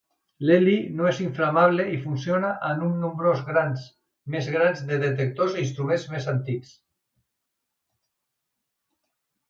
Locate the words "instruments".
5.69-6.11